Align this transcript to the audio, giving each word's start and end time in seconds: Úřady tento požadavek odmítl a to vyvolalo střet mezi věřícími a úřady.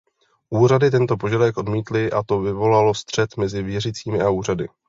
Úřady 0.49 0.91
tento 0.91 1.17
požadavek 1.17 1.57
odmítl 1.57 1.95
a 2.17 2.23
to 2.25 2.41
vyvolalo 2.41 2.93
střet 2.93 3.37
mezi 3.37 3.63
věřícími 3.63 4.21
a 4.21 4.29
úřady. 4.29 4.67